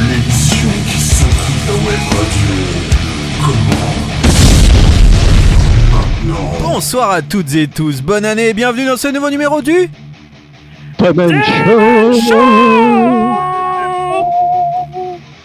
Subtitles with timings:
[0.00, 2.54] L'émission qui s'intrigue la web radio.
[3.44, 4.13] Comment.
[6.24, 9.90] Bonsoir à toutes et tous, bonne année et bienvenue dans ce nouveau numéro du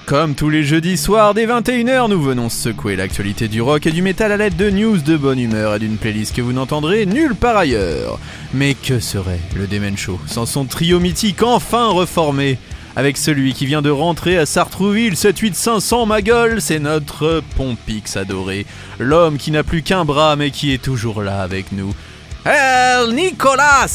[0.05, 4.01] Comme tous les jeudis soirs dès 21h, nous venons secouer l'actualité du rock et du
[4.01, 7.35] métal à l'aide de news de bonne humeur et d'une playlist que vous n'entendrez nulle
[7.35, 8.17] part ailleurs.
[8.53, 12.57] Mais que serait le Demen Show sans son trio mythique enfin reformé?
[12.99, 18.65] Avec celui qui vient de rentrer à Sartrouville 78500 ma gueule, c'est notre Pompix adoré,
[18.99, 21.95] l'homme qui n'a plus qu'un bras mais qui est toujours là avec nous.
[22.43, 23.87] El Nicolas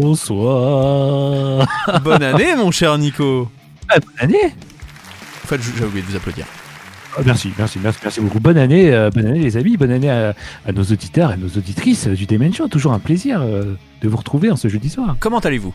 [0.00, 1.66] Bonsoir.
[2.04, 3.50] Bonne année mon cher Nico
[3.88, 4.54] Ah, bonne année.
[5.42, 6.46] En fait, j'ai oublié de vous applaudir.
[7.16, 8.40] Ah, merci, merci, merci, merci beaucoup.
[8.40, 10.34] Bonne année, euh, bonne année les amis, bonne année à,
[10.66, 12.68] à nos auditeurs et nos auditrices du Demen Show.
[12.68, 15.16] Toujours un plaisir euh, de vous retrouver en ce jeudi soir.
[15.18, 15.74] Comment allez-vous?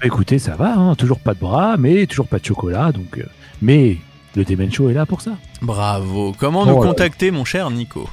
[0.00, 3.18] Bah, écoutez, ça va, hein, toujours pas de bras, mais toujours pas de chocolat, donc.
[3.18, 3.24] euh,
[3.60, 3.96] mais
[4.36, 5.32] le Demen Show est là pour ça.
[5.60, 6.32] Bravo.
[6.38, 8.08] Comment Oh nous contacter mon cher Nico?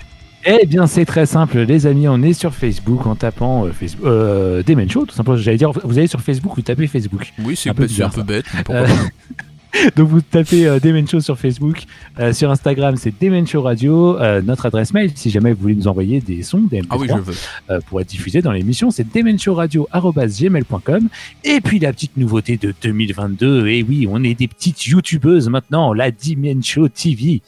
[0.45, 2.08] Eh bien, c'est très simple, les amis.
[2.08, 5.38] On est sur Facebook en tapant euh, Facebook, euh, Demen Show, tout simplement.
[5.38, 7.31] J'allais dire, vous allez sur Facebook, vous tapez Facebook.
[7.44, 8.45] Oui, c'est Un peu bête, c'est un bizarre, peu bête.
[8.55, 8.88] mais pourquoi Euh.
[9.95, 11.84] Donc vous tapez euh, Demen Show sur Facebook,
[12.20, 15.76] Euh, sur Instagram c'est Demen Show Radio, Euh, notre adresse mail si jamais vous voulez
[15.76, 17.36] nous envoyer des sons, des MP3 Ah oui, je veux.
[17.70, 21.08] euh, pour être diffusés dans l'émission, c'est demenshowradio@gmail.com.
[21.44, 25.94] Et puis la petite nouveauté de 2022, et oui, on est des petites youtubeuses maintenant,
[25.94, 27.42] la Demen Show TV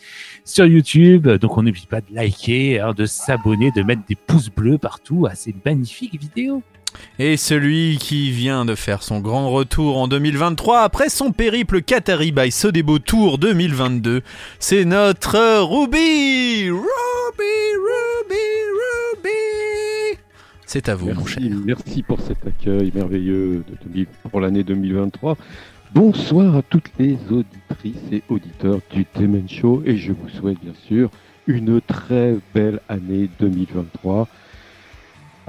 [0.45, 1.27] sur YouTube.
[1.27, 5.25] Donc on n'oublie pas de liker, hein, de s'abonner, de mettre des pouces bleus partout
[5.25, 6.61] à ces magnifiques vidéos.
[7.19, 12.31] Et celui qui vient de faire son grand retour en 2023 après son périple Qatari
[12.31, 14.21] by Sodebo Tour 2022,
[14.59, 16.81] c'est notre Ruby Ruby,
[17.77, 18.35] Ruby,
[19.15, 20.19] Ruby
[20.65, 21.41] C'est à vous, mon cher.
[21.41, 25.37] Merci, merci pour cet accueil merveilleux de 2000 pour l'année 2023.
[25.93, 30.73] Bonsoir à toutes les auditrices et auditeurs du Demen Show et je vous souhaite bien
[30.87, 31.09] sûr
[31.47, 34.27] une très belle année 2023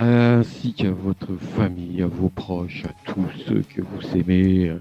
[0.02, 4.76] ainsi qu'à votre famille, à vos proches, à tous ceux que vous aimez, euh,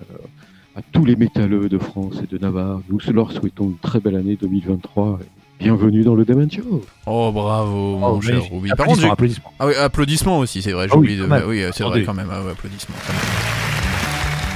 [0.75, 2.81] à tous les métalleux de France et de Navarre.
[2.89, 6.83] Nous leur souhaitons une très belle année 2023 et bienvenue dans le Demen Show.
[7.05, 8.41] Oh, bravo, mon Oh, cher.
[8.51, 8.69] Ruby.
[8.75, 9.53] Par contre, Applaudissements.
[9.59, 11.45] Ah oui, applaudissements aussi, c'est vrai, j'ai Ah oui, oublié de...
[11.47, 12.95] Oui, c'est vrai quand même, ah ouais, applaudissements.
[13.05, 13.60] quand même.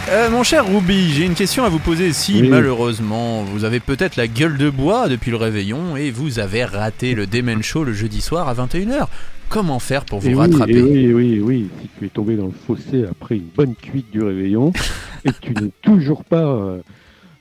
[0.10, 2.14] Euh, mon cher Ruby, j'ai une question à vous poser.
[2.14, 2.48] Si Oui.
[2.50, 7.16] malheureusement vous avez peut-être la gueule de bois depuis le réveillon et vous avez raté
[7.16, 9.08] le Demen Show le jeudi soir à 21h,
[9.50, 12.36] comment faire pour vous Et oui, rattraper et oui, oui, oui, si tu es tombé
[12.36, 14.72] dans le fossé après une bonne cuite du réveillon
[15.26, 16.44] et que tu n'es toujours pas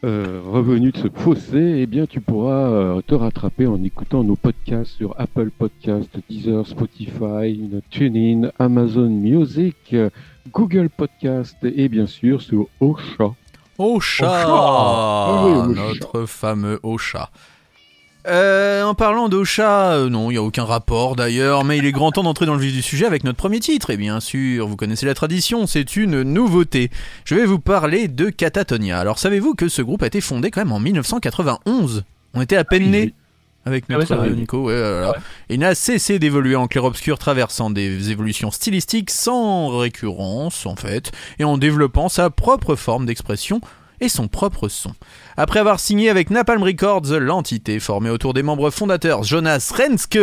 [0.04, 4.36] euh, revenu de ce fossé, eh bien tu pourras euh, te rattraper en écoutant nos
[4.36, 7.58] podcasts sur Apple Podcasts, Deezer, Spotify,
[7.90, 10.10] TuneIn, Amazon Music, euh,
[10.52, 13.32] Google Podcast et bien sûr sur Ocha.
[13.78, 15.82] Ocha, Ah oui, Ocha.
[15.88, 17.30] notre fameux Ocha.
[18.26, 21.92] Euh, en parlant d'Ocha, euh, non, il n'y a aucun rapport d'ailleurs, mais il est
[21.92, 23.90] grand temps d'entrer dans le vif du sujet avec notre premier titre.
[23.90, 26.90] Et bien sûr, vous connaissez la tradition, c'est une nouveauté.
[27.26, 28.98] Je vais vous parler de Catatonia.
[28.98, 32.64] Alors savez-vous que ce groupe a été fondé quand même en 1991 On était à
[32.64, 33.12] peine nés
[33.66, 34.66] avec Ah ouais, notre Nico.
[34.68, 35.02] ouais.
[35.50, 41.12] Et il n'a cessé d'évoluer en clair-obscur, traversant des évolutions stylistiques sans récurrence en fait,
[41.38, 43.60] et en développant sa propre forme d'expression
[44.08, 44.92] son propre son.
[45.36, 50.18] Après avoir signé avec Napalm Records, l'entité formée autour des membres fondateurs Jonas Renske,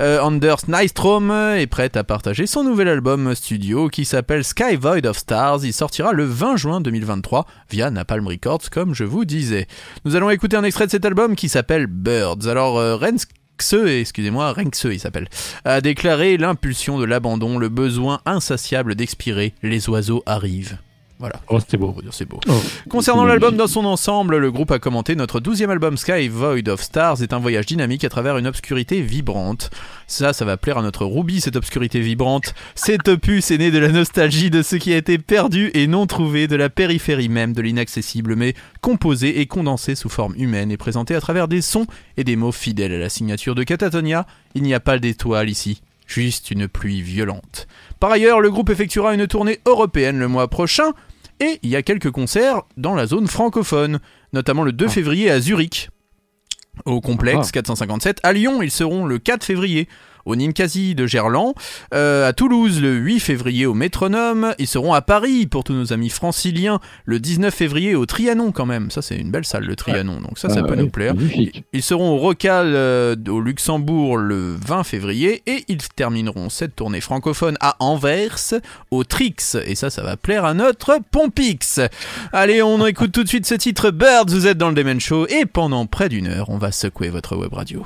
[0.00, 5.06] euh, Anders Nystrom est prête à partager son nouvel album studio qui s'appelle Sky Void
[5.06, 5.64] of Stars.
[5.64, 9.66] Il sortira le 20 juin 2023 via Napalm Records, comme je vous disais.
[10.04, 12.46] Nous allons écouter un extrait de cet album qui s'appelle Birds.
[12.46, 15.28] Alors, euh, Renske excusez-moi, Renxe il s'appelle,
[15.64, 20.78] a déclaré l'impulsion de l'abandon, le besoin insatiable d'expirer, les oiseaux arrivent.
[21.18, 21.40] Voilà.
[21.48, 21.94] Oh, c'était beau.
[22.10, 22.40] C'est beau.
[22.46, 22.52] Oh,
[22.90, 26.82] Concernant l'album dans son ensemble, le groupe a commenté Notre douzième album Sky Void of
[26.82, 29.70] Stars est un voyage dynamique à travers une obscurité vibrante.
[30.06, 32.54] Ça, ça va plaire à notre Ruby, cette obscurité vibrante.
[32.74, 36.06] Cet opus est né de la nostalgie de ce qui a été perdu et non
[36.06, 40.76] trouvé, de la périphérie même de l'inaccessible, mais composé et condensé sous forme humaine et
[40.76, 41.86] présenté à travers des sons
[42.18, 44.26] et des mots fidèles à la signature de Catatonia.
[44.54, 47.66] Il n'y a pas d'étoiles ici, juste une pluie violente.
[48.00, 50.92] Par ailleurs, le groupe effectuera une tournée européenne le mois prochain,
[51.40, 54.00] et il y a quelques concerts dans la zone francophone,
[54.32, 55.90] notamment le 2 février à Zurich.
[56.84, 57.52] au complexe Ah.
[57.52, 58.18] 457.
[58.22, 59.88] À Lyon, ils seront le 4 février
[60.26, 61.54] au Ninkasi de Gerland,
[61.94, 65.92] Euh, à Toulouse le 8 février au Métronome, ils seront à Paris pour tous nos
[65.92, 66.80] amis franciliens.
[67.06, 70.38] Le 19 février au Trianon quand même, ça c'est une belle salle le Trianon, donc
[70.38, 71.14] ça ça Ah, peut nous plaire.
[71.72, 75.42] Ils seront au Rocal euh, au Luxembourg le 20 février.
[75.46, 78.36] Et ils termineront cette tournée francophone à Anvers
[78.90, 79.56] au Trix.
[79.64, 81.80] Et ça ça va plaire à notre Pompix.
[82.32, 85.26] Allez, on écoute tout de suite ce titre Birds, vous êtes dans le Demen Show.
[85.28, 87.84] Et pendant près d'une heure, on va secouer votre web radio.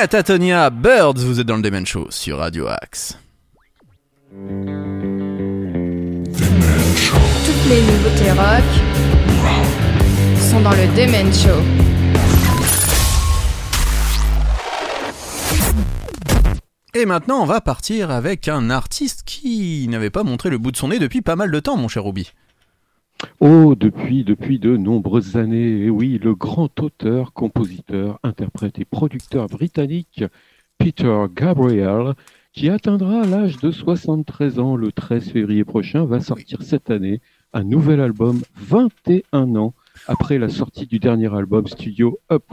[0.00, 3.18] Catatonia Birds, vous êtes dans le Demen Show sur Radio Axe.
[4.30, 4.44] Toutes
[7.68, 8.62] les nouveautés rock
[10.38, 11.60] sont dans le Demen Show.
[16.94, 20.76] Et maintenant, on va partir avec un artiste qui n'avait pas montré le bout de
[20.76, 22.30] son nez depuis pas mal de temps, mon cher Ruby.
[23.40, 29.46] Oh, depuis, depuis de nombreuses années, et oui, le grand auteur, compositeur, interprète et producteur
[29.46, 30.24] britannique
[30.78, 32.14] Peter Gabriel,
[32.52, 37.20] qui atteindra l'âge de 73 ans le 13 février prochain, va sortir cette année
[37.52, 39.74] un nouvel album 21 ans
[40.06, 42.44] après la sortie du dernier album studio Up.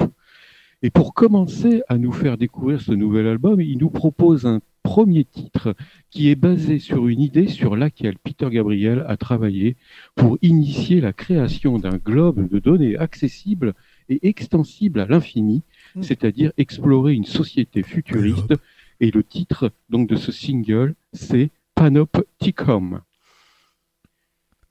[0.86, 5.26] Et pour commencer à nous faire découvrir ce nouvel album, il nous propose un premier
[5.26, 5.74] titre
[6.12, 9.78] qui est basé sur une idée sur laquelle Peter Gabriel a travaillé
[10.14, 13.74] pour initier la création d'un globe de données accessible
[14.10, 15.64] et extensible à l'infini,
[15.96, 16.04] Mm.
[16.04, 18.54] c'est-à-dire explorer une société futuriste.
[19.00, 23.00] Et le titre donc de ce single, c'est Panopticon.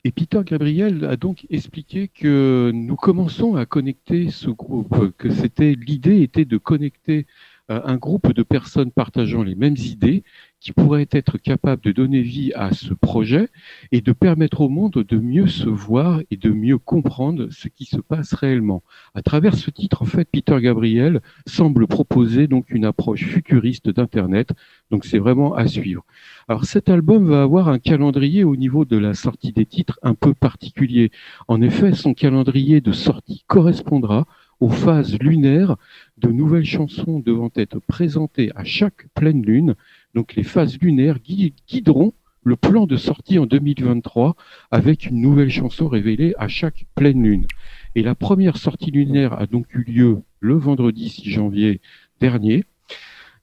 [0.06, 5.74] Et Peter Gabriel a donc expliqué que nous commençons à connecter ce groupe, que c'était
[5.74, 7.26] l'idée était de connecter
[7.68, 10.22] un groupe de personnes partageant les mêmes idées
[10.64, 13.48] qui pourraient être capables de donner vie à ce projet
[13.92, 17.84] et de permettre au monde de mieux se voir et de mieux comprendre ce qui
[17.84, 18.82] se passe réellement.
[19.14, 24.52] À travers ce titre, en fait, Peter Gabriel semble proposer donc une approche futuriste d'Internet.
[24.90, 26.04] Donc c'est vraiment à suivre.
[26.48, 30.14] Alors cet album va avoir un calendrier au niveau de la sortie des titres un
[30.14, 31.10] peu particulier.
[31.46, 34.26] En effet, son calendrier de sortie correspondra
[34.64, 35.76] aux phases lunaires
[36.16, 39.74] de nouvelles chansons devant être présentées à chaque pleine lune.
[40.14, 44.36] Donc les phases lunaires gui- guideront le plan de sortie en 2023
[44.70, 47.46] avec une nouvelle chanson révélée à chaque pleine lune.
[47.94, 51.82] Et la première sortie lunaire a donc eu lieu le vendredi 6 janvier
[52.20, 52.64] dernier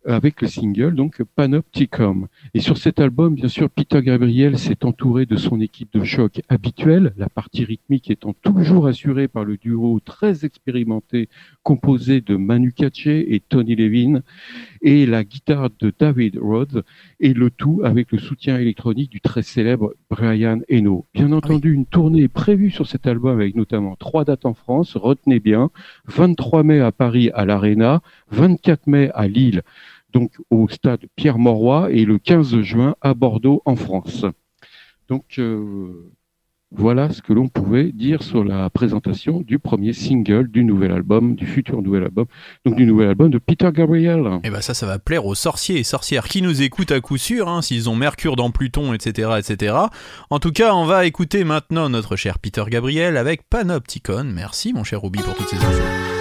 [0.05, 2.27] avec le single donc Panopticon.
[2.53, 6.41] Et sur cet album, bien sûr, Peter Gabriel s'est entouré de son équipe de choc
[6.50, 11.29] habituelle, la partie rythmique étant toujours assurée par le duo très expérimenté
[11.63, 14.22] composé de Manu Katché et Tony Levin,
[14.81, 16.84] et la guitare de David Rhodes,
[17.20, 21.05] et le tout avec le soutien électronique du très célèbre Brian Eno.
[21.13, 24.96] Bien entendu, une tournée est prévue sur cet album avec notamment trois dates en France,
[24.96, 25.70] retenez bien,
[26.05, 29.61] 23 mai à Paris à l'Arena, 24 mai à Lille,
[30.13, 34.25] donc au stade Pierre-Mauroy, et le 15 juin à Bordeaux en France.
[35.07, 36.11] Donc euh,
[36.73, 41.35] voilà ce que l'on pouvait dire sur la présentation du premier single du nouvel album,
[41.35, 42.25] du futur nouvel album,
[42.65, 44.39] donc du nouvel album de Peter Gabriel.
[44.45, 47.17] Et bah ça, ça va plaire aux sorciers et sorcières qui nous écoutent à coup
[47.17, 49.75] sûr, hein, s'ils ont Mercure dans Pluton, etc., etc.
[50.29, 54.23] En tout cas, on va écouter maintenant notre cher Peter Gabriel avec Panopticon.
[54.33, 56.21] Merci mon cher Ruby pour toutes ces infos.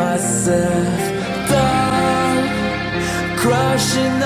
[0.00, 1.00] Myself
[1.50, 2.38] down,
[3.42, 4.16] crashing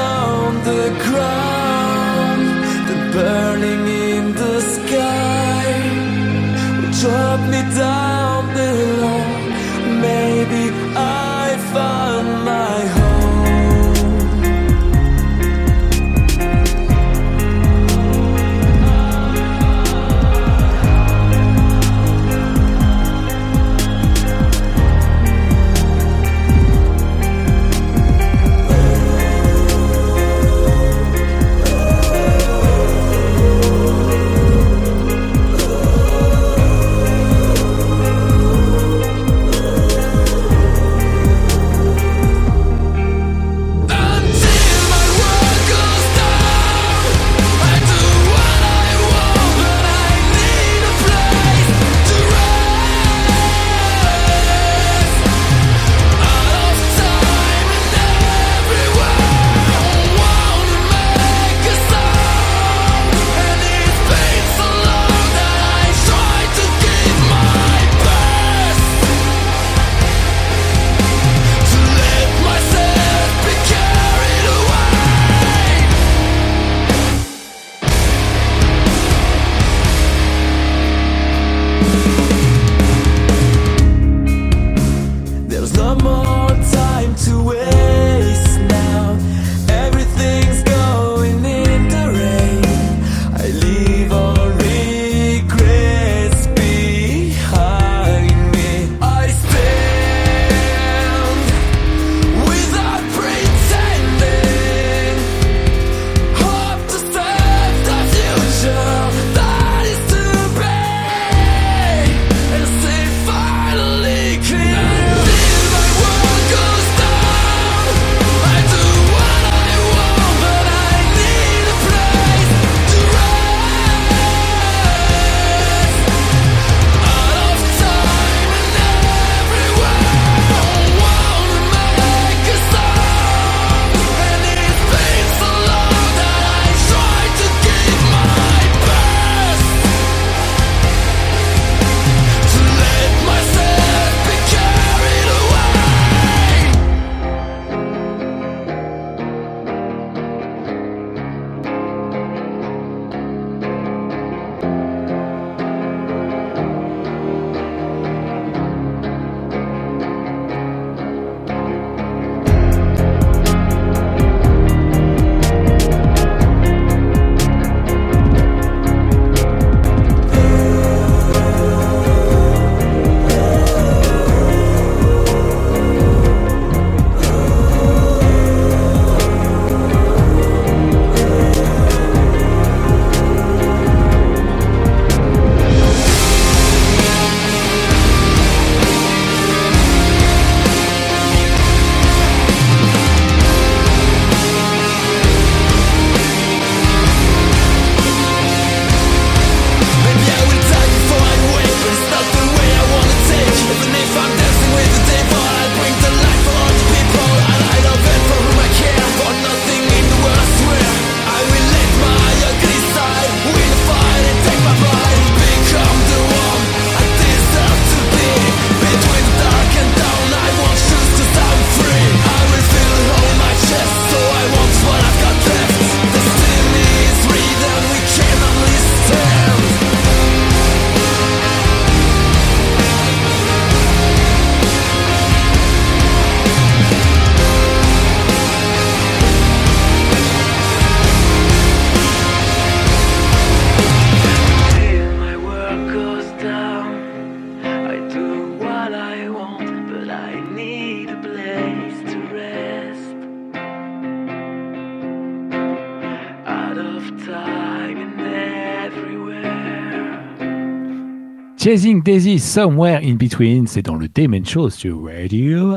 [261.65, 265.73] Chasing Daisy Somewhere in Between, c'est dans le Demon Show sur Radio.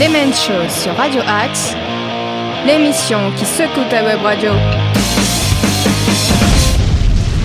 [0.00, 1.74] Demen Show sur Radio Axe,
[2.66, 4.52] l'émission qui secoue ta web radio.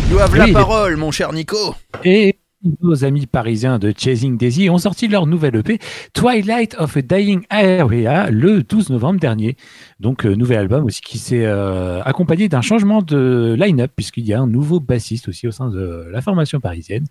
[0.10, 1.76] You have Oui, la parole, mon cher Nico.
[2.06, 2.38] Et
[2.82, 5.80] nos amis parisiens de Chasing Daisy ont sorti leur nouvelle EP
[6.14, 9.58] Twilight of a Dying Area le 12 novembre dernier.
[10.00, 14.34] Donc euh, nouvel album aussi qui s'est euh, accompagné d'un changement de line-up puisqu'il y
[14.34, 17.06] a un nouveau bassiste aussi au sein de la formation parisienne.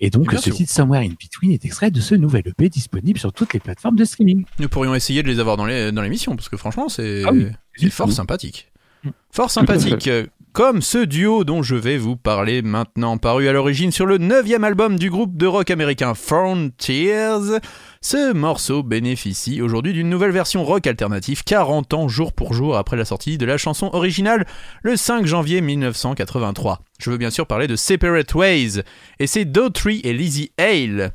[0.00, 3.18] Et donc Bien ce titre Somewhere in Between est extrait de ce nouvel EP disponible
[3.18, 4.44] sur toutes les plateformes de streaming.
[4.58, 7.46] Nous pourrions essayer de les avoir dans l'émission, parce que franchement, c'est Ah oui.
[7.76, 8.12] c'est fort Mm.
[8.12, 8.72] sympathique.
[9.30, 10.08] Fort sympathique.
[10.58, 14.64] Comme ce duo dont je vais vous parler maintenant, paru à l'origine sur le neuvième
[14.64, 17.60] album du groupe de rock américain Frontiers,
[18.00, 22.96] ce morceau bénéficie aujourd'hui d'une nouvelle version rock alternative 40 ans jour pour jour après
[22.96, 24.48] la sortie de la chanson originale
[24.82, 26.80] le 5 janvier 1983.
[26.98, 28.82] Je veux bien sûr parler de Separate Ways,
[29.20, 31.12] et c'est Daughtry et Lizzie Hale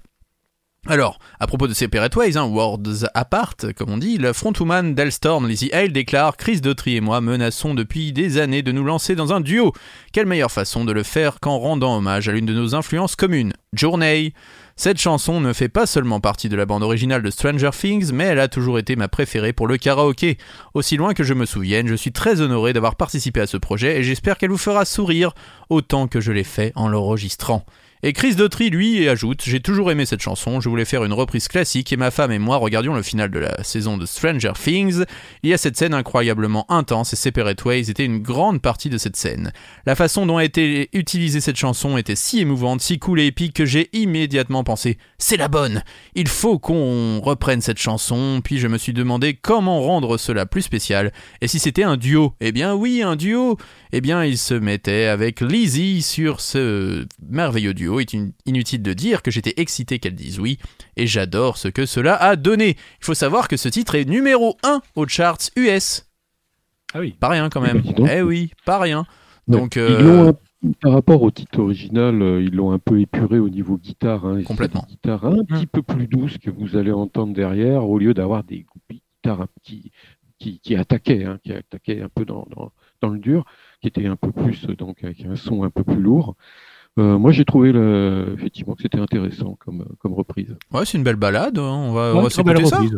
[0.85, 5.47] alors, à propos de Separate Ways, hein, Worlds Apart, comme on dit, le frontwoman d'Elstorm,
[5.47, 9.31] Lizzie Hale, déclare Chris Daughtry et moi menaçons depuis des années de nous lancer dans
[9.31, 9.71] un duo.
[10.11, 13.53] Quelle meilleure façon de le faire qu'en rendant hommage à l'une de nos influences communes,
[13.71, 14.33] Journey
[14.75, 18.25] Cette chanson ne fait pas seulement partie de la bande originale de Stranger Things, mais
[18.25, 20.37] elle a toujours été ma préférée pour le karaoké.
[20.73, 23.99] Aussi loin que je me souvienne, je suis très honoré d'avoir participé à ce projet
[23.99, 25.31] et j'espère qu'elle vous fera sourire
[25.69, 27.65] autant que je l'ai fait en l'enregistrant.
[28.05, 31.47] Et Chris Daughtry, lui, ajoute J'ai toujours aimé cette chanson, je voulais faire une reprise
[31.47, 35.05] classique et ma femme et moi regardions le final de la saison de Stranger Things.
[35.41, 38.97] Il y a cette scène incroyablement intense et Separate Ways était une grande partie de
[38.97, 39.53] cette scène.
[39.85, 43.53] La façon dont a été utilisée cette chanson était si émouvante, si cool et épique
[43.53, 45.81] que j'ai immédiatement pensé C'est la bonne
[46.13, 48.41] Il faut qu'on reprenne cette chanson.
[48.43, 51.13] Puis je me suis demandé comment rendre cela plus spécial.
[51.39, 52.33] Et si c'était un duo?
[52.41, 53.57] Eh bien oui, un duo
[53.95, 57.99] eh bien, il se mettait avec Lizzie sur ce merveilleux duo.
[57.99, 60.57] Il est in- inutile de dire que j'étais excité qu'elle dise oui,
[60.97, 62.69] et j'adore ce que cela a donné.
[62.99, 66.07] Il faut savoir que ce titre est numéro 1 aux charts US.
[66.93, 67.15] Ah oui.
[67.19, 67.77] Pas rien quand Eh même.
[67.77, 68.09] ben, dis donc.
[68.11, 69.05] Eh oui, pas rien.
[69.47, 72.99] Donc, Ils euh, l'ont un- par rapport au titre original, euh, ils l'ont un peu
[73.01, 74.25] épuré au niveau guitare.
[74.25, 74.85] Hein, Complètement.
[74.87, 78.43] des guitares un petit peu plus douces que vous allez entendre derrière, au lieu d'avoir
[78.45, 79.91] des guitares un petit-
[80.39, 82.71] qui, qui attaquaient, hein, qui attaquaient un peu dans, dans,
[83.03, 83.45] dans le dur,
[83.81, 86.35] qui étaient un peu plus, euh, donc avec un son un peu plus lourd.
[86.99, 90.55] Euh, moi, j'ai trouvé le, effectivement que c'était intéressant comme, comme reprise.
[90.71, 91.57] ouais, c'est une belle balade.
[91.57, 91.61] hein.
[91.61, 92.77] On va, on Ouais, va s'écouter ça.
[92.77, 92.97] reprise.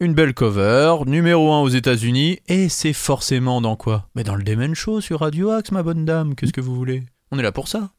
[0.00, 4.08] Une belle cover, numéro 1 aux États-Unis, et c'est forcément dans quoi?
[4.14, 6.34] Mais dans le Demon Show sur Radio Axe, ma bonne dame.
[6.34, 7.04] Qu'est-ce que vous voulez?
[7.30, 7.90] On est là pour ça.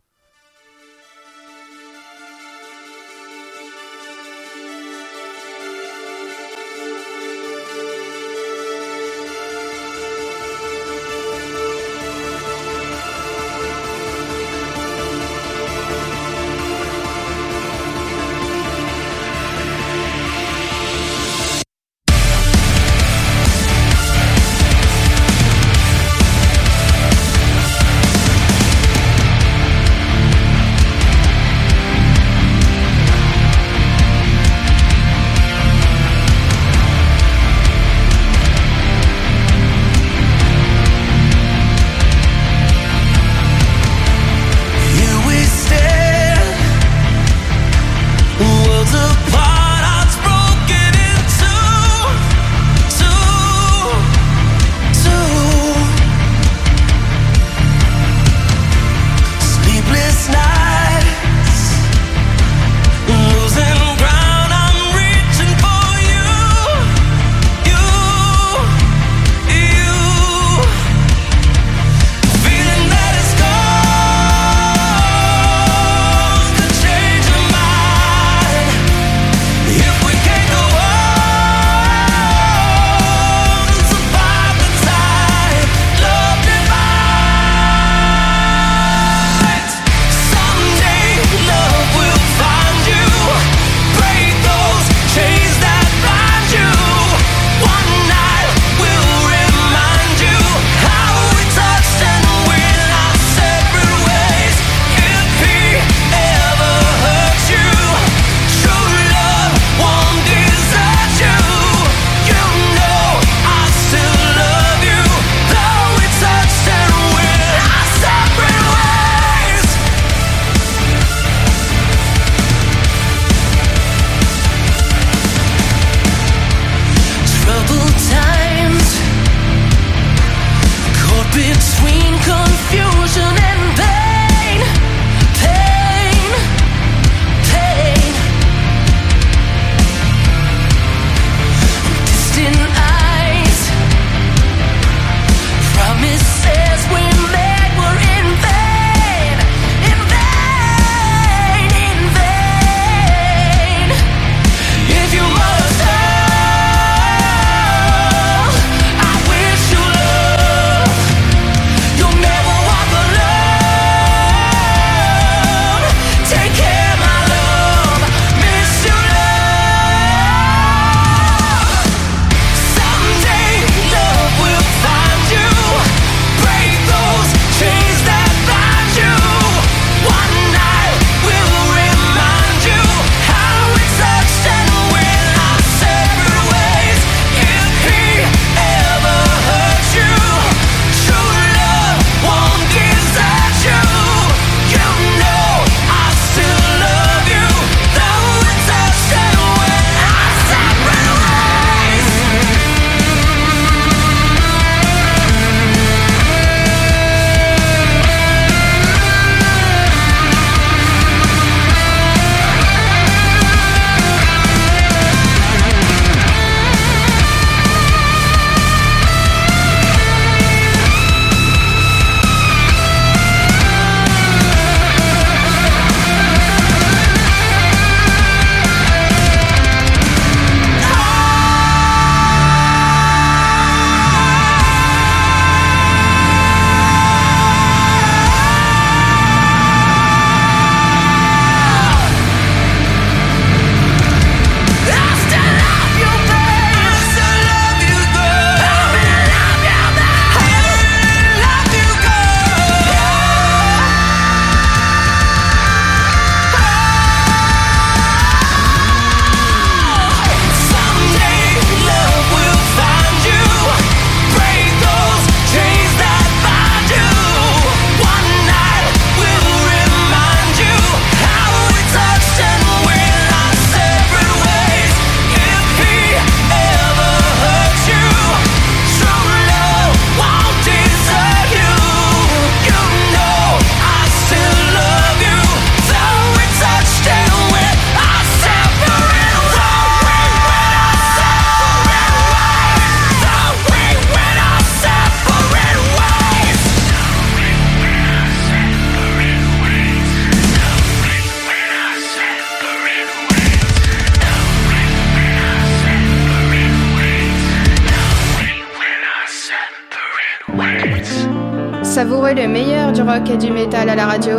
[312.33, 314.37] le meilleur du rock et du métal à la radio.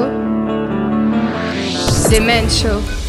[2.09, 3.06] C'est Man Show.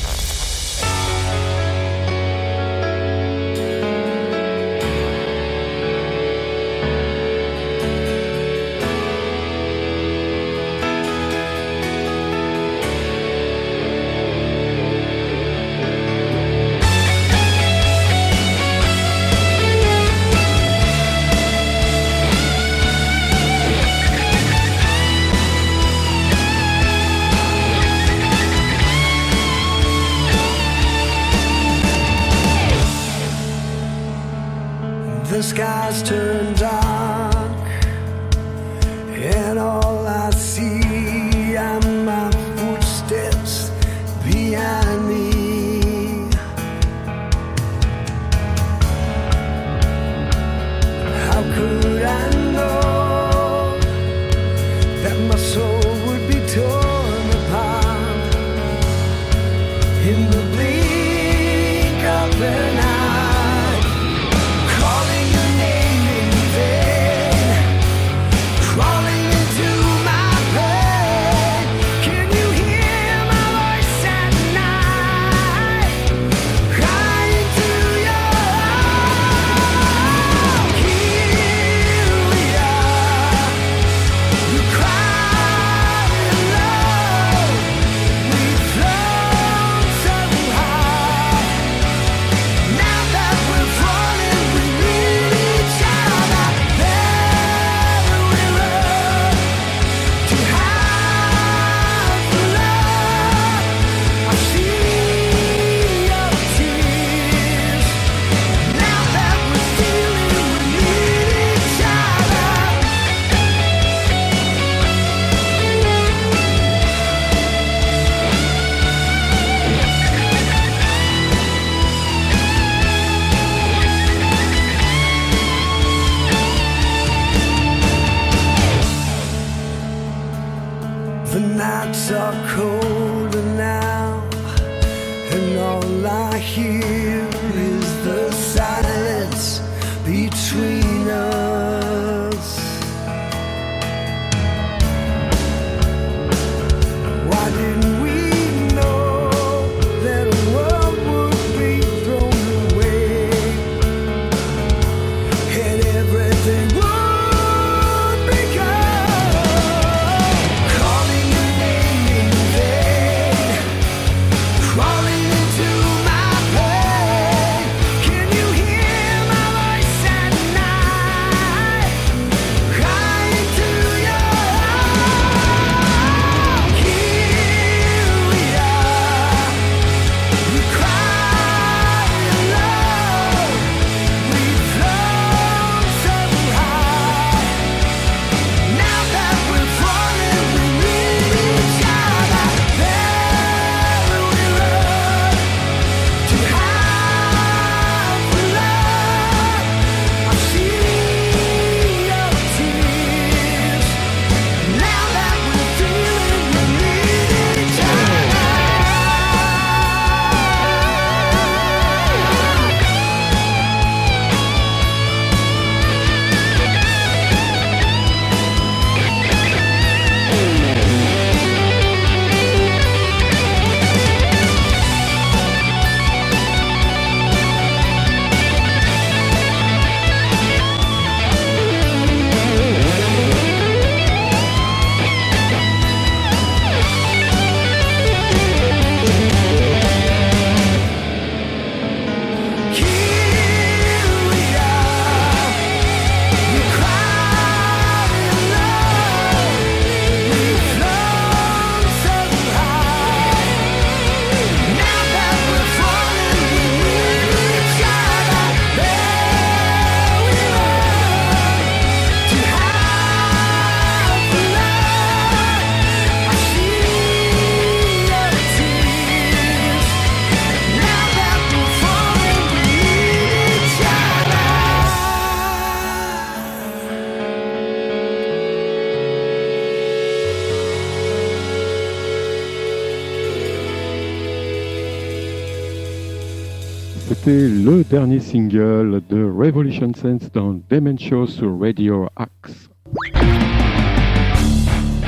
[287.08, 292.69] C'était le dernier single de Revolution Sense dans Demen Show sur Radio Axe.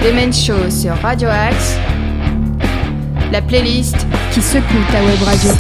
[0.02, 1.78] Demen Show sur Radio Axe,
[3.34, 3.98] la playlist
[4.32, 5.52] qui secoue ta web radio.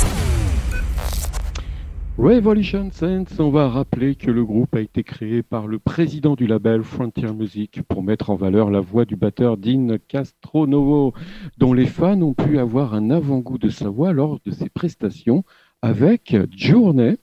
[2.17, 6.47] Revolution Sense, on va rappeler que le groupe a été créé par le président du
[6.47, 11.13] label Frontier Music pour mettre en valeur la voix du batteur Dean Castronovo,
[11.57, 15.43] dont les fans ont pu avoir un avant-goût de sa voix lors de ses prestations
[15.81, 17.17] avec Journey.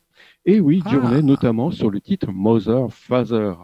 [0.44, 0.90] Et oui, Ah.
[0.90, 3.54] Journey, notamment sur le titre Mother Father.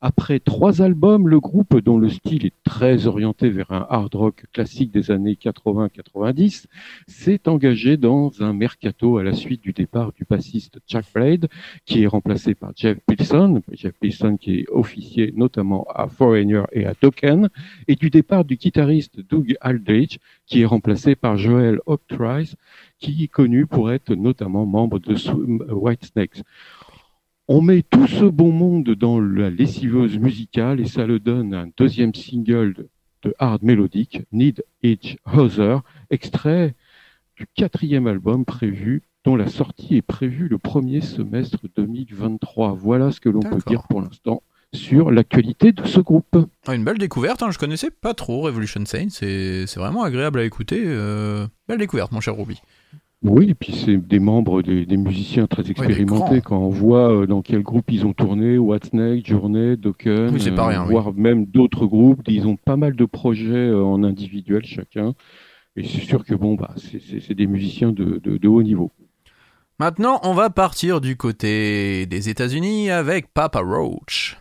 [0.00, 4.44] Après trois albums, le groupe, dont le style est très orienté vers un hard rock
[4.52, 6.66] classique des années 80-90,
[7.08, 11.48] s'est engagé dans un mercato à la suite du départ du bassiste Chuck Blade,
[11.84, 16.86] qui est remplacé par Jeff Pilson, Jeff Pilson qui est officier notamment à Foreigner et
[16.86, 17.48] à Token,
[17.88, 22.54] et du départ du guitariste Doug Aldrich, qui est remplacé par Joel Octrice,
[22.98, 25.14] qui est connu pour être notamment membre de
[25.72, 26.42] White Snakes.
[27.46, 31.70] On met tout ce bon monde dans la lessiveuse musicale et ça le donne un
[31.76, 32.88] deuxième single de,
[33.22, 36.74] de hard mélodique, Need Each Other, extrait
[37.36, 42.72] du quatrième album prévu, dont la sortie est prévue le premier semestre 2023.
[42.72, 44.42] Voilà ce que l'on peut dire pour l'instant
[44.74, 46.36] sur l'actualité de ce groupe.
[46.66, 50.44] Ah, Une belle découverte, hein, je connaissais pas trop Revolution Saint, c'est vraiment agréable à
[50.44, 50.82] écouter.
[50.84, 52.60] euh, Belle découverte, mon cher Ruby.
[53.22, 56.40] Oui, et puis c'est des membres, des, des musiciens très expérimentés.
[56.40, 60.68] Quand on voit euh, dans quel groupe ils ont tourné, Watsnake, Journey, Dokken, Oui, pas
[60.68, 60.90] rien, oui.
[60.92, 65.14] voire même d'autres groupes, ils ont pas mal de projets euh, en individuel chacun.
[65.74, 68.92] Et c'est sûr que bon, bah, c'est- des musiciens de, de- de haut niveau.
[69.80, 74.36] Maintenant, on va partir du côté des États-Unis avec Papa Roach.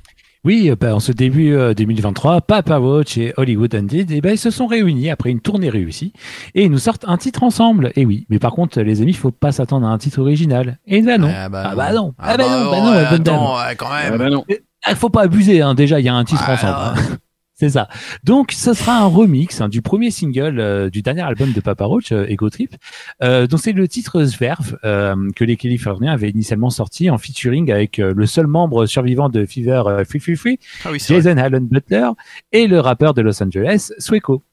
[0.45, 4.31] Oui, euh, bah, en ce début euh, 2023, Papa Roach et Hollywood Undead, eh ben,
[4.33, 6.13] ils se sont réunis après une tournée réussie
[6.55, 7.91] et ils nous sortent un titre ensemble.
[7.95, 10.77] Et oui, mais par contre, les amis, il faut pas s'attendre à un titre original.
[10.85, 11.31] Et ben non.
[11.35, 12.13] Ah bah Ah bah non.
[12.17, 13.35] Ah Ah bah non, bah non, dame.
[13.35, 14.13] attends, ouais, quand même.
[14.13, 14.45] Ah bah non.
[14.89, 15.73] Il faut pas abuser, hein.
[15.73, 17.17] déjà, il y a un titre Ah, ensemble.
[17.59, 17.87] C'est ça.
[18.23, 21.85] Donc, ce sera un remix hein, du premier single euh, du dernier album de Papa
[21.85, 22.75] Roach, euh, Ego Trip.
[23.23, 27.71] Euh, donc, c'est le titre Zwerf euh, que les Californiens avaient initialement sorti en featuring
[27.71, 31.23] avec le seul membre survivant de Fever Free Free Free, Ah oui, c'est vrai.
[31.23, 32.09] Jason Allen Butler,
[32.51, 34.43] et le rappeur de Los Angeles, Sueco.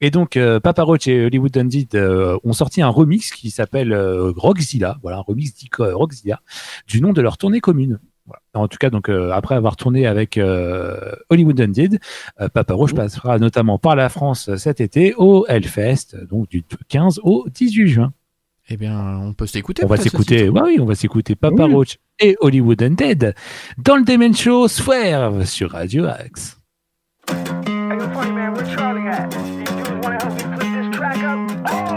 [0.00, 4.98] Et donc, Papa Roach et Hollywood Undead euh, ont sorti un remix qui s'appelle Rockzilla,
[5.02, 6.40] voilà, un remix dit Rockzilla,
[6.88, 7.98] du nom de leur tournée commune.
[8.26, 8.40] Voilà.
[8.54, 11.98] En tout cas, donc euh, après avoir tourné avec euh, Hollywood Undead,
[12.40, 17.20] euh, Papa Roach passera notamment par la France cet été au Hellfest, donc du 15
[17.22, 18.12] au 18 juin.
[18.70, 19.84] Eh bien, on peut s'écouter.
[19.84, 21.74] On va s'écouter, ouais, oui, on va s'écouter Papa Oui.
[21.74, 23.34] Roach et Hollywood Undead
[23.76, 26.58] dans le Demen Show Swerve sur Radio Axe.
[31.66, 31.93] Hey,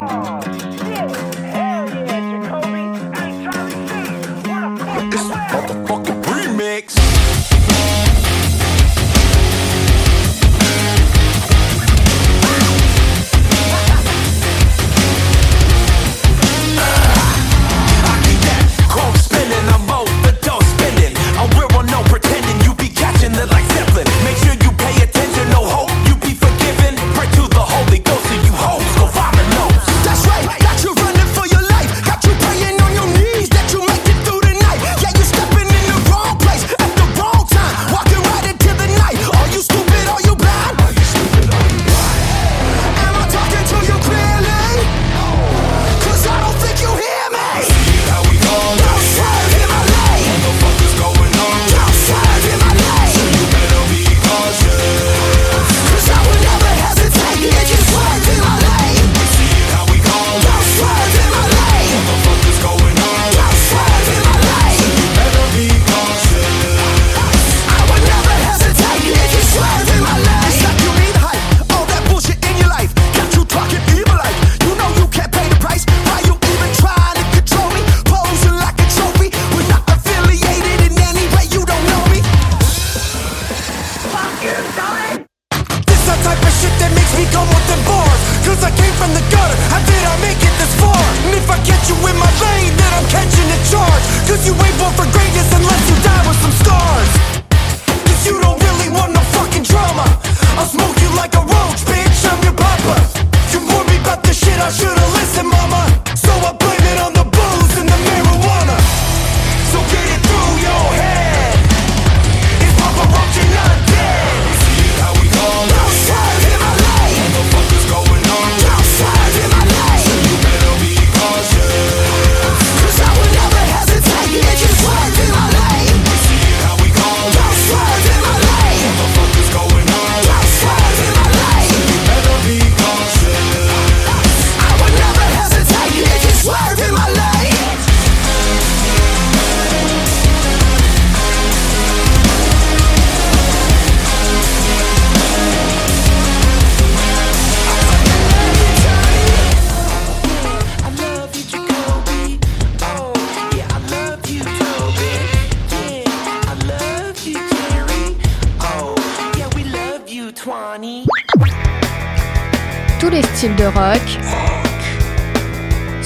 [163.56, 164.02] de rock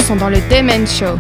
[0.06, 1.18] sont dans le Demen Show.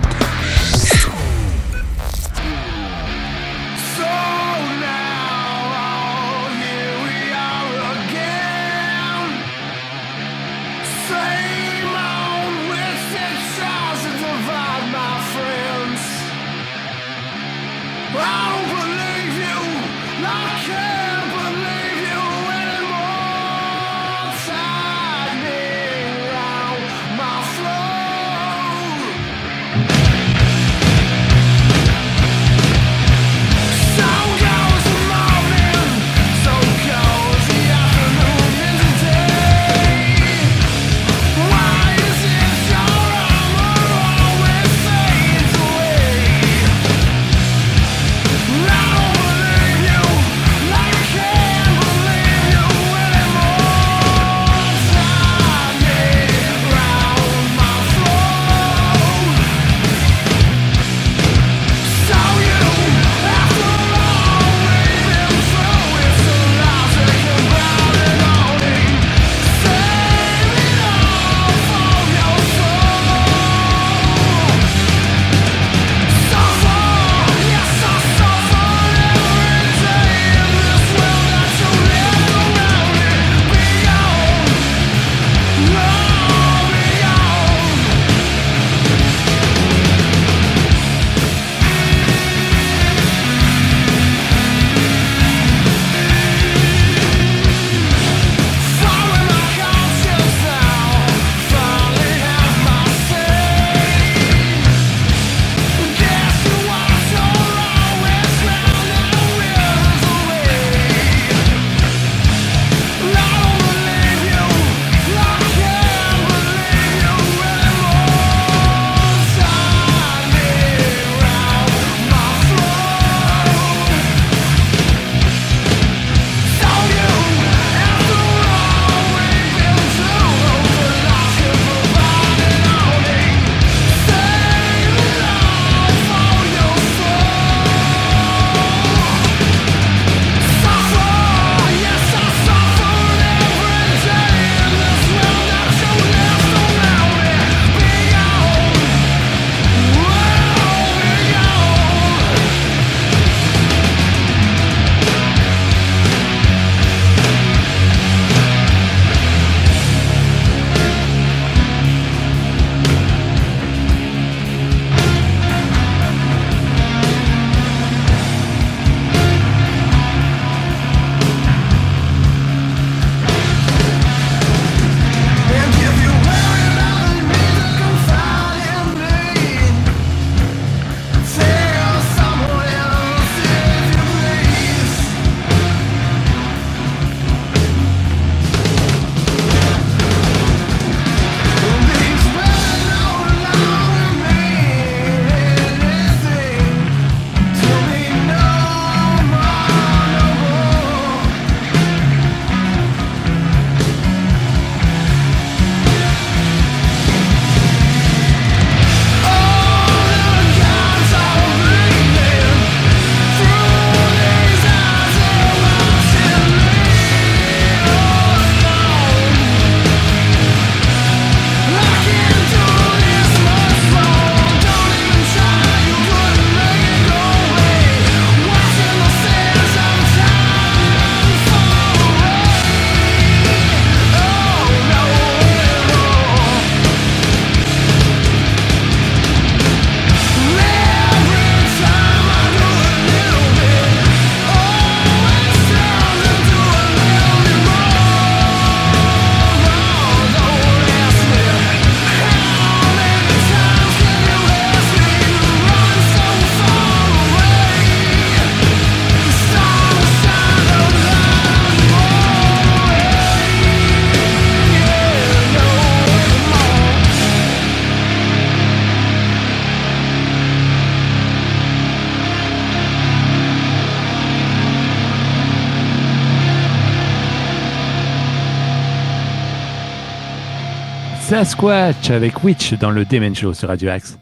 [281.32, 284.18] Sasquatch avec Witch dans le Demen Show sur Radio Axe.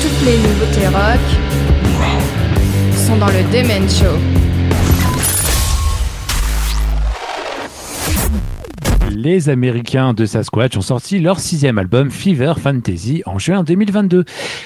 [0.00, 1.20] Toutes les nouveautés rock
[2.96, 4.31] sont dans le Demen Show.
[9.22, 14.24] Les Américains de Sasquatch ont sorti leur sixième album Fever Fantasy en juin 2022.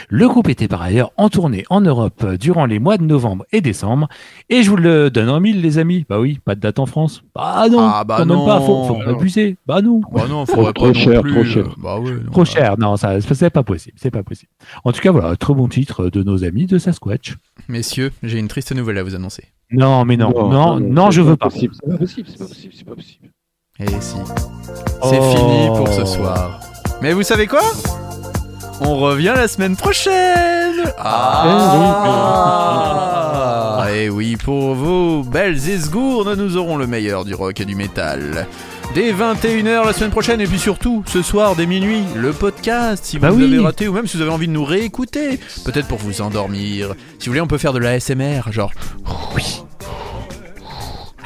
[0.09, 3.61] Le groupe était par ailleurs en tournée en Europe durant les mois de novembre et
[3.61, 4.09] décembre.
[4.49, 6.07] Et je vous le donne en mille, les amis.
[6.09, 7.23] Bah oui, pas de date en France.
[7.35, 8.47] Bah non, Ah bah quand même non.
[8.47, 9.59] pas, faut, faut pas abuser.
[9.67, 10.01] Bah non.
[10.11, 11.33] Bah non, faudrait Trop pas cher, non plus.
[11.35, 11.67] trop cher.
[11.67, 14.51] euh, Bah ouais, non, Trop bah- cher, non, ça, c'est pas possible, c'est pas possible.
[14.85, 17.35] En tout cas, voilà, très bon titre de nos amis de Sasquatch.
[17.69, 19.45] Messieurs, j'ai une triste nouvelle à vous annoncer.
[19.71, 21.51] Non, mais non, non, non, c'est je veux pas.
[21.51, 23.29] C'est pas possible, c'est pas possible, c'est pas possible.
[23.81, 24.17] Et si.
[25.03, 25.37] C'est Oh.
[25.37, 26.61] fini pour ce soir.
[27.03, 27.63] Mais vous savez quoi?
[28.81, 31.47] On revient la semaine prochaine Ah
[33.95, 38.47] Et oui, pour vos belles esgourdes, nous aurons le meilleur du rock et du métal.
[38.95, 43.17] Dès 21h la semaine prochaine, et puis surtout, ce soir, dès minuit, le podcast, si
[43.17, 43.45] vous Bah oui.
[43.45, 46.95] avez raté, ou même si vous avez envie de nous réécouter, peut-être pour vous endormir.
[47.19, 48.73] Si vous voulez, on peut faire de la ASMR, genre...
[49.35, 49.63] Oui.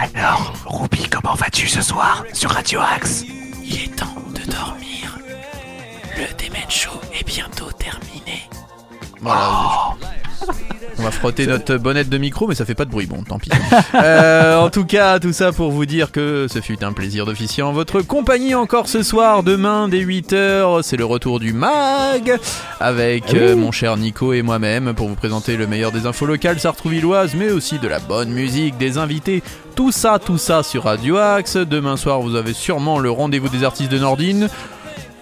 [0.03, 3.23] Alors, Ruby, comment vas-tu ce soir sur Radio Axe?
[3.63, 5.19] Il est temps de dormir.
[6.17, 8.49] Le Demen Show est bientôt terminé.
[9.21, 9.95] Voilà.
[10.99, 13.39] On va frotter notre bonnette de micro, mais ça fait pas de bruit, bon, tant
[13.39, 13.51] pis.
[13.95, 17.63] Euh, en tout cas, tout ça pour vous dire que ce fut un plaisir d'officier
[17.63, 19.43] en votre compagnie encore ce soir.
[19.43, 22.39] Demain, dès 8h, c'est le retour du MAG
[22.79, 26.61] avec euh, mon cher Nico et moi-même pour vous présenter le meilleur des infos locales
[26.61, 29.43] sartrouvilloises, mais aussi de la bonne musique, des invités.
[29.75, 31.57] Tout ça, tout ça sur Radio Axe.
[31.57, 34.49] Demain soir, vous avez sûrement le rendez-vous des artistes de Nordine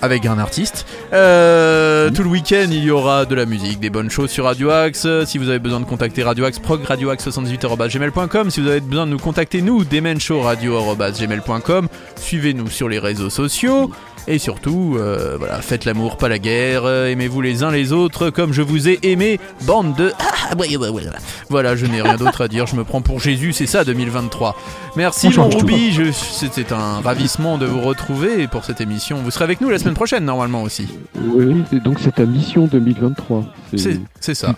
[0.01, 0.87] avec un artiste.
[1.13, 4.71] Euh, tout le week-end, il y aura de la musique, des bonnes choses sur Radio
[4.71, 5.07] Axe.
[5.25, 8.51] Si vous avez besoin de contacter Radio Axe, prog radioaxe78.gmail.com.
[8.51, 11.89] Si vous avez besoin de nous contacter, nous, demenshowradio.gmail.com.
[12.17, 13.91] Suivez-nous sur les réseaux sociaux.
[14.31, 16.83] Et surtout, euh, voilà, faites l'amour, pas la guerre.
[16.85, 20.13] Euh, Aimez-vous les uns les autres comme je vous ai aimé, bande de...
[20.19, 20.69] Ah, ouais.
[21.49, 22.67] Voilà, je n'ai rien d'autre à dire.
[22.67, 24.55] Je me prends pour Jésus, c'est ça 2023.
[24.97, 25.49] Merci On mon.
[25.49, 29.17] Ruby, je- c'était un ravissement de vous retrouver pour cette émission.
[29.23, 30.87] Vous serez avec nous la semaine prochaine normalement aussi.
[31.35, 33.45] Oui, donc c'est ta mission 2023.
[33.77, 34.55] C'est c'est ça,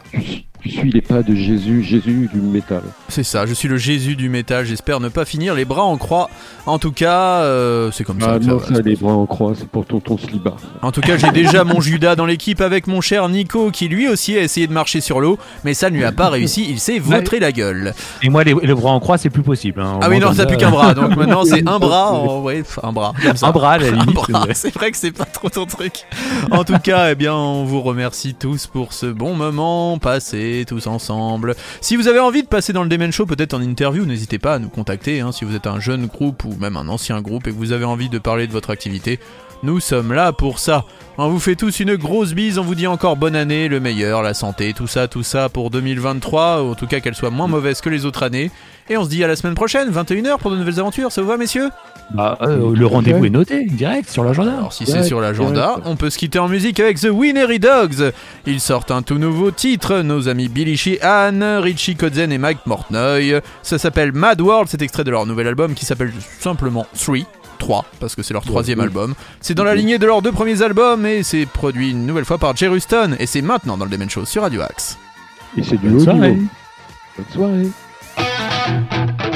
[0.63, 2.83] Tu suis les pas de Jésus, Jésus du métal.
[3.09, 3.47] c'est ça.
[3.47, 4.65] Je suis le Jésus du métal.
[4.67, 6.29] J'espère ne pas finir les bras en croix.
[6.67, 8.37] En tout cas, euh, c'est comme ça.
[8.37, 10.55] Ah ça non, ça, les bras en croix, c'est pour tonton Sliba.
[10.83, 14.07] En tout cas, j'ai déjà mon Judas dans l'équipe avec mon cher Nico qui lui
[14.09, 16.67] aussi a essayé de marcher sur l'eau, mais ça ne lui a pas réussi.
[16.69, 17.95] Il s'est vautré la gueule.
[18.23, 19.81] Et moi, les, le bras en croix, c'est plus possible.
[19.81, 19.99] hein.
[20.03, 20.95] Ah oui, non, ça plus qu'un bras.
[20.95, 22.13] Donc maintenant, c'est un bras.
[22.13, 23.13] en- Ouais, un bras.
[23.23, 23.49] comme ça.
[23.49, 24.15] Un bras, la Un limite.
[24.15, 24.47] bras.
[24.55, 26.05] C'est vrai que c'est pas trop ton truc.
[26.51, 30.86] En tout cas, eh bien, on vous remercie tous pour ce bon moment passé tous
[30.86, 31.55] ensemble.
[31.80, 34.55] Si vous avez envie de passer dans le Demen Show, peut-être en interview, n'hésitez pas
[34.55, 35.20] à nous contacter.
[35.20, 37.72] hein, si vous êtes un jeune groupe ou même un ancien groupe et que vous
[37.72, 39.18] avez envie de parler de votre activité,
[39.63, 40.85] nous sommes là pour ça.
[41.19, 44.23] On vous fait tous une grosse bise, on vous dit encore bonne année, le meilleur,
[44.23, 47.47] la santé, tout ça, tout ça pour 2023, ou en tout cas qu'elle soit moins
[47.47, 48.51] mauvaise que les autres années.
[48.89, 51.29] Et on se dit à la semaine prochaine, 21h pour de nouvelles aventures, ça vous
[51.29, 51.69] va messieurs?
[52.15, 54.57] Bah, euh, le rendez-vous est noté, direct, sur l'agenda.
[54.57, 58.13] alors si c'est sur l'agenda, on peut se quitter en musique avec The Winery Dogs.
[58.47, 63.41] Ils sortent un tout nouveau titre, nos amis Billy Sheehan, Richie Kotzen et Mike Mortnoy.
[63.63, 67.19] Ça s'appelle Mad World, c'est extrait de leur nouvel album qui s'appelle simplement 3.
[67.61, 69.15] 3, parce que c'est leur troisième album.
[69.41, 72.39] C'est dans la lignée de leurs deux premiers albums et c'est produit une nouvelle fois
[72.39, 74.99] par Jeruston et c'est maintenant dans le Demen Show sur Radio Axe.
[75.57, 76.33] Et c'est du Bonne haut soirée.
[76.33, 76.49] niveau.
[77.17, 79.30] Bonne soirée.